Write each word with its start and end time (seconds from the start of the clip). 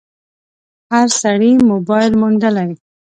هر 0.93 1.07
سړي 1.21 1.51
موبایل 1.69 2.11
موندلی 2.21 2.71